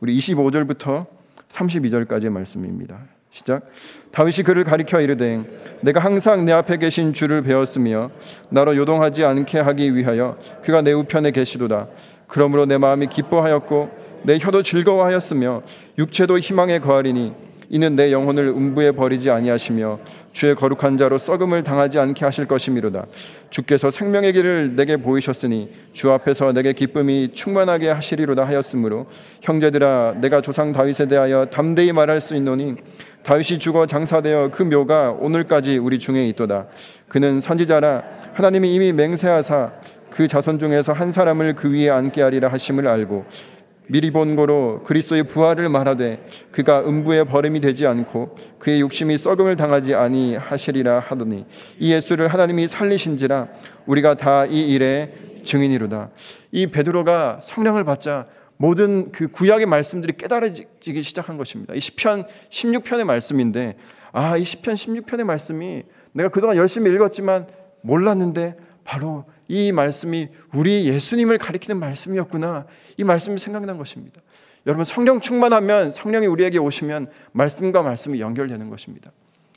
[0.00, 1.06] 우리 25절부터
[1.48, 3.00] 32절까지의 말씀입니다.
[3.30, 3.66] 시작.
[4.12, 5.42] 다윗이 그를 가리켜 이르되
[5.80, 8.10] 내가 항상 내 앞에 계신 주를 배웠으며
[8.50, 11.88] 나로 요동하지 않게 하기 위하여 그가 내 우편에 계시도다.
[12.26, 15.62] 그러므로 내 마음이 기뻐하였고 내 혀도 즐거워하였으며
[15.96, 17.32] 육체도 희망에 거하리니
[17.72, 20.00] 이는 내 영혼을 음부에 버리지 아니하시며
[20.32, 23.06] 주의 거룩한 자로 썩음을 당하지 않게 하실 것이미로다.
[23.50, 29.06] 주께서 생명의 길을 내게 보이셨으니 주 앞에서 내게 기쁨이 충만하게 하시리로다 하였으므로
[29.42, 32.74] 형제들아 내가 조상 다윗에 대하여 담대히 말할 수 있노니
[33.22, 36.66] 다윗이 죽어 장사되어 그 묘가 오늘까지 우리 중에 있도다.
[37.08, 38.02] 그는 선지자라
[38.32, 39.70] 하나님이 이미 맹세하사
[40.10, 43.26] 그 자손 중에서 한 사람을 그 위에 앉게 하리라 하심을 알고
[43.90, 49.94] 미리 본 거로 그리스도의 부활을 말하되 그가 음부의 버림이 되지 않고 그의 욕심이 썩음을 당하지
[49.94, 51.46] 아니하시리라 하더니
[51.78, 53.48] 이 예수를 하나님이 살리신지라
[53.86, 55.12] 우리가 다 이 일의
[55.44, 56.10] 증인이로다.
[56.52, 58.26] 이 베드로가 성령을 받자
[58.56, 61.74] 모든 그 구약의 말씀들이 깨달아지기 시작한 것입니다.
[61.74, 63.76] 이 시편 16편의 말씀인데
[64.12, 67.46] 아, 이 시편 16편의 말씀이 내가 그동안 열심히 읽었지만
[67.82, 72.66] 몰랐는데 바로 이 말씀이 우리 예수님을 가리키는 말씀이었구나.
[72.96, 74.20] 이 말씀이 생각난 것입니다.
[74.64, 79.10] 여러분 성령 충만하면 성령이 우리에게 오시면 말씀과 말씀이 연결되는 것입니다.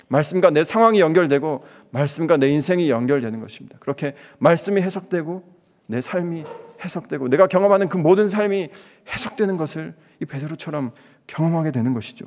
[0.08, 3.78] 말씀과 내 상황이 연결되고 말씀과 내 인생이 연결되는 것입니다.
[3.80, 5.44] 그렇게 말씀이 해석되고
[5.86, 6.44] 내 삶이
[6.84, 8.70] 해석되고 내가 경험하는 그 모든 삶이
[9.08, 10.92] 해석되는 것을 이 베드로처럼
[11.28, 12.26] 경험하게 되는 것이죠.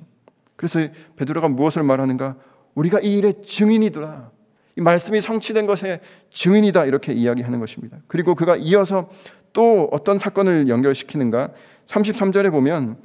[0.55, 0.79] 그래서
[1.16, 2.37] 베드로가 무엇을 말하는가?
[2.76, 4.36] 우리가 이 일의 증인이더라.
[4.76, 6.00] 이 말씀이 성취된 것의
[6.32, 7.98] 증인이다 이렇게 이야기하는 것입니다.
[8.06, 9.08] 그리고 그가 이어서
[9.52, 11.50] 또 어떤 사건을 연결시키는가?
[11.86, 12.96] 33절에 보면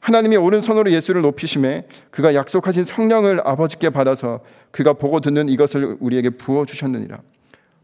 [0.00, 6.64] 하나님이 오른손으로 예수를 높이심에 그가 약속하신 성령을 아버지께 받아서 그가 보고 듣는 이것을 우리에게 부어
[6.64, 7.18] 주셨느니라.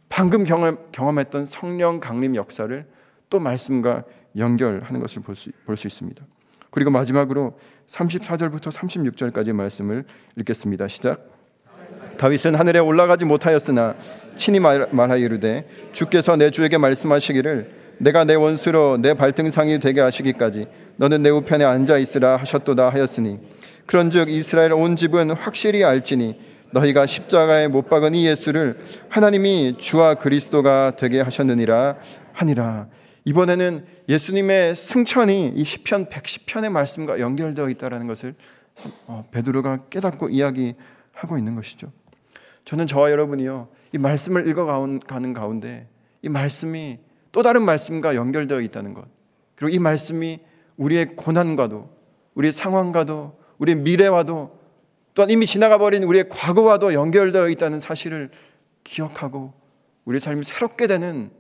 [0.09, 2.87] 방금 경험, 경험했던 성령 강림 역사를
[3.29, 4.05] 또 말씀과
[4.37, 6.25] 연결하는 것을 볼 수 볼 수 있습니다.
[6.71, 10.05] 그리고 마지막으로 34절부터 36절까지 말씀을
[10.37, 10.89] 읽겠습니다.
[10.89, 11.29] 시작.
[12.17, 13.95] 다윗은 하늘에 올라가지 못하였으나
[14.37, 21.23] 친히 말하여 이르되 주께서 내 주에게 말씀하시기를 내가 내 원수로 내 발등상이 되게 하시기까지 너는
[21.23, 23.41] 내 우편에 앉아 있으라 하셨도다 하였으니
[23.87, 26.39] 그런즉 이스라엘 온 집은 확실히 알지니
[26.75, 31.97] 너희가 십자가에 못 박은 이 예수를 하나님이 주와 그리스도가 되게 하셨느니라
[32.33, 32.89] 하니라.
[33.25, 38.35] 이번에는 예수님의 승천이 이 시편 110편의 말씀과 연결되어 있다라는 것을
[39.07, 41.93] 어, 베드로가 깨닫고 이야기하고 있는 것이죠.
[42.65, 45.89] 저는 저와 여러분이요 이 말씀을 읽어가는 가운데
[46.23, 46.99] 이 말씀이
[47.33, 49.07] 또 다른 말씀과 연결되어 있다는 것
[49.55, 50.41] 그리고 이 말씀이
[50.77, 51.91] 우리의 고난과도
[52.35, 54.59] 우리의 상황과도 우리의 미래와도
[55.15, 58.31] 또한 이미 지나가 버린 우리의 과거와도 연결되어 있다는 사실을
[58.83, 59.53] 기억하고
[60.05, 61.31] 우리의 삶이 새롭게 되는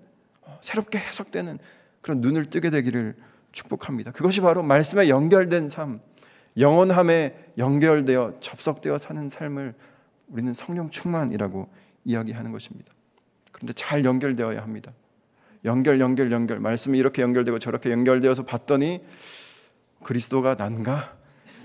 [0.60, 1.58] 새롭게 해석되는
[2.00, 3.14] 그런 눈을 뜨게 되기를
[3.52, 4.12] 축복합니다.
[4.12, 6.00] 그것이 바로 말씀에 연결된 삶,
[6.58, 9.74] 영원함에 연결되어 접속되어 사는 삶을
[10.28, 11.68] 우리는 성령 충만이라고
[12.04, 12.92] 이야기하는 것입니다.
[13.52, 14.92] 그런데 잘 연결되어야 합니다.
[15.64, 16.60] 연결, 연결, 연결.
[16.60, 19.04] 말씀이 이렇게 연결되고 저렇게 연결되어서 봤더니
[20.02, 21.16] 그리스도가 난가?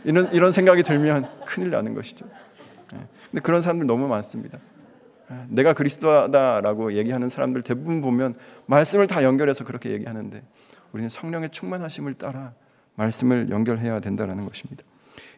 [0.06, 2.26] 이런, 이런 생각이 들면 큰일 나는 것이죠.
[2.94, 3.00] 예.
[3.30, 4.58] 근데 그런 사람들 너무 많습니다.
[5.32, 5.36] 예.
[5.50, 8.36] 내가 그리스도다라고 얘기하는 사람들 대부분 보면
[8.68, 10.42] 말씀을 다 연결해서 그렇게 얘기하는데
[10.94, 12.54] 우리는 성령의 충만하심을 따라
[12.96, 14.84] 말씀을 연결해야 된다는 것입니다.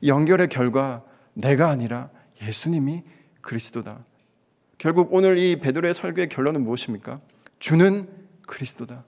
[0.05, 1.03] 연결의 결과
[1.33, 2.09] 내가 아니라
[2.41, 3.03] 예수님이
[3.41, 4.03] 그리스도다.
[4.77, 7.19] 결국 오늘 이 베드로의 설교의 결론은 무엇입니까?
[7.59, 8.09] 주는
[8.47, 9.03] 그리스도다.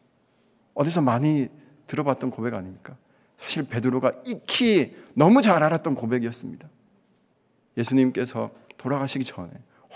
[0.73, 1.49] 어디서 많이
[1.87, 2.95] 들어봤던 고백 아닙니까?
[3.39, 6.67] 사실 베드로가 익히 너무 잘 알았던 고백이었습니다.
[7.77, 9.49] 예수님께서 돌아가시기 전에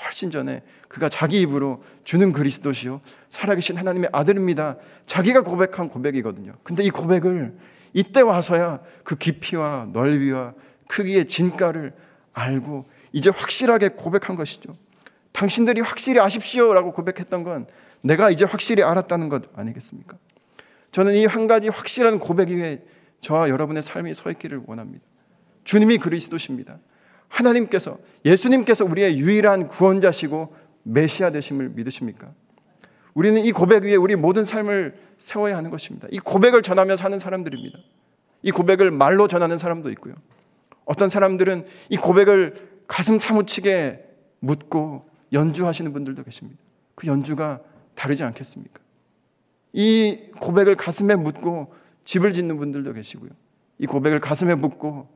[0.04, 4.78] 훨씬 전에 그가 자기 입으로 주는 그리스도시요 살아계신 하나님의 아들입니다.
[5.06, 6.54] 자기가 고백한 고백이거든요.
[6.63, 7.58] 근데 이 고백을
[7.93, 10.54] 이때 와서야 그 깊이와 넓이와
[10.88, 11.93] 크기의 진가를
[12.34, 12.86] 알고
[13.17, 14.77] 이제 확실하게 고백한 것이죠.
[15.32, 17.65] 당신들이 확실히 아십시오 라고 고백했던 건
[18.01, 20.17] 내가 이제 확실히 알았다는 것 아니겠습니까?
[20.91, 22.84] 저는 이 한 가지 확실한 고백 위에
[23.21, 25.03] 저와 여러분의 삶이 서 있기를 원합니다.
[25.63, 26.77] 주님이 그리스도십니다.
[27.27, 32.32] 하나님께서 예수님께서 우리의 유일한 구원자시고 메시아 되심을 믿으십니까?
[33.15, 36.08] 우리는 이 고백 위에 우리 모든 삶을 세워야 하는 것입니다.
[36.12, 37.80] 이 고백을 전하며 사는 사람들입니다.
[38.43, 40.13] 이 고백을 말로 전하는 사람도 있고요.
[40.86, 44.04] 어떤 사람들은 이 고백을 가슴 사무치게
[44.39, 46.60] 묻고 연주하시는 분들도 계십니다.
[46.95, 47.62] 그 연주가
[47.95, 48.80] 다르지 않겠습니까?
[49.73, 51.73] 이 고백을 가슴에 묻고
[52.06, 53.30] 집을 짓는 분들도 계시고요.
[53.80, 55.08] 이 고백을 가슴에 묻고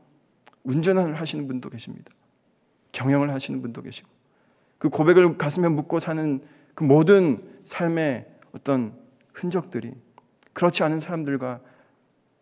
[0.63, 2.11] 운전을 하시는 분도 계십니다.
[2.91, 4.09] 경영을 하시는 분도 계시고
[4.77, 6.41] 그 고백을 가슴에 묻고 사는
[6.75, 8.93] 그 모든 삶의 어떤
[9.33, 9.93] 흔적들이
[10.53, 11.61] 그렇지 않은 사람들과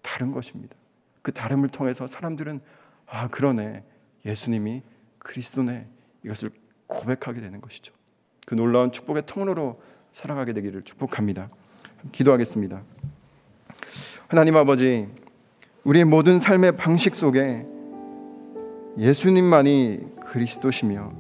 [0.02, 0.76] 다른 것입니다.
[1.22, 2.62] 그 다름을 통해서 사람들은
[3.06, 3.84] 아 그러네
[4.26, 4.82] 예수님이
[5.20, 5.88] 그리스도네
[6.24, 6.52] 이것을
[6.88, 7.94] 고백하게 되는 것이죠.
[8.46, 9.80] 그 놀라운 축복의 통로로
[10.12, 11.50] 살아가게 되기를 축복합니다.
[12.12, 12.82] 기도하겠습니다.
[14.28, 15.08] 하나님 아버지,
[15.84, 17.66] 우리의 모든 삶의 방식 속에
[18.98, 21.14] 예수님만이 그리스도시며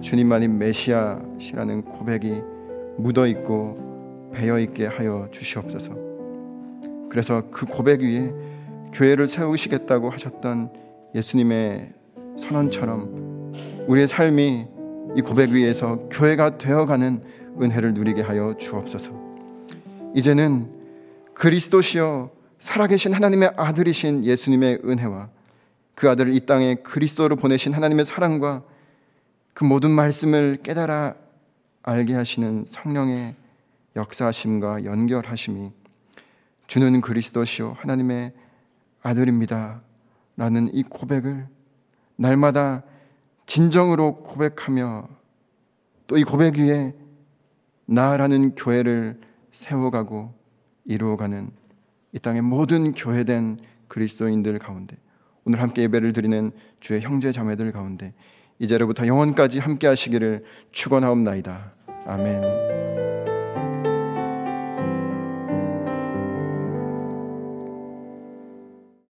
[0.00, 2.42] 주님만이 메시아시라는 고백이
[2.98, 5.92] 묻어 있고 배어 있게 하여 주시옵소서.
[7.08, 8.32] 그래서 그 고백 위에
[8.92, 10.72] 교회를 세우시겠다고 하셨던
[11.14, 11.92] 예수님의
[12.36, 13.52] 선언처럼
[13.86, 14.66] 우리의 삶이
[15.16, 17.22] 이 고백 위에서 교회가 되어가는
[17.60, 19.12] 은혜를 누리게 하여 주옵소서.
[20.14, 20.70] 이제는
[21.34, 25.28] 그리스도시여 살아계신 하나님의 아들이신 예수님의 은혜와
[25.94, 28.62] 그 아들을 이 땅에 그리스도로 보내신 하나님의 사랑과
[29.52, 31.14] 그 모든 말씀을 깨달아
[31.82, 33.34] 알게 하시는 성령의
[33.94, 35.70] 역사하심과 연결하심이
[36.66, 38.32] 주는 그리스도시요 하나님의
[39.02, 39.82] 아들입니다.
[40.36, 41.46] 라는 이 고백을
[42.16, 42.82] 날마다
[43.46, 45.08] 진정으로 고백하며
[46.06, 46.94] 또 이 고백 위에
[47.86, 49.20] 나라는 교회를
[49.52, 50.34] 세워가고
[50.84, 51.50] 이루어가는
[52.12, 54.96] 이 땅의 모든 교회된 그리스도인들 가운데
[55.44, 58.14] 오늘 함께 예배를 드리는 주의 형제 자매들 가운데
[58.58, 61.72] 이제로부터 영원까지 함께 하시기를 축원하옵나이다.
[62.06, 63.03] 아멘.